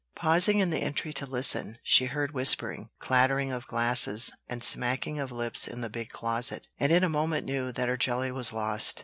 Pausing 0.15 0.57
in 0.57 0.71
the 0.71 0.79
entry 0.79 1.13
to 1.13 1.27
listen, 1.27 1.77
she 1.83 2.05
heard 2.05 2.31
whispering, 2.33 2.89
clattering 2.97 3.51
of 3.51 3.67
glasses, 3.67 4.31
and 4.49 4.63
smacking 4.63 5.19
of 5.19 5.31
lips 5.31 5.67
in 5.67 5.81
the 5.81 5.91
big 5.91 6.09
closet; 6.09 6.67
and 6.79 6.91
in 6.91 7.03
a 7.03 7.07
moment 7.07 7.45
knew 7.45 7.71
that 7.71 7.87
her 7.87 7.97
jelly 7.97 8.31
was 8.31 8.51
lost. 8.51 8.99